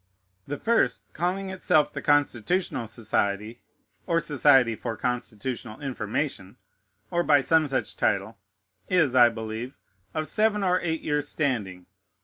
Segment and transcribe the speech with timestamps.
[0.47, 3.61] The first, calling itself the Constitutional Society,
[4.07, 6.57] or Society for Constitutional Information,
[7.11, 8.39] or by some such title,
[8.89, 9.77] is, I believe,
[10.15, 11.85] of seven or eight years' standing.